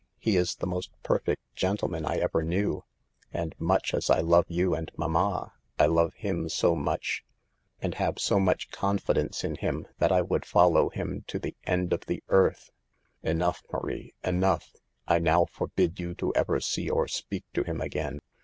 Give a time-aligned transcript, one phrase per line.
[0.17, 2.83] He is the most perfect gentleman I ever knew,
[3.31, 7.23] and much as I love you and mamma, I love him so much,
[7.83, 11.55] and have so much confi dence in him, that I would follow him to the
[11.65, 12.71] end of the earth."
[13.21, 14.73] "Enough, Marie, enough.
[15.07, 18.21] I now forbid you to ever see or speak to him again.